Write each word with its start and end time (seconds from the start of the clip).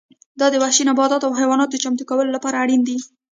دا 0.39 0.47
د 0.51 0.55
وحشي 0.61 0.83
نباتاتو 0.89 1.27
او 1.27 1.33
حیواناتو 1.39 1.81
چمتو 1.83 2.03
کولو 2.09 2.31
لپاره 2.35 2.59
اړین 2.63 2.81
دي 2.87 2.97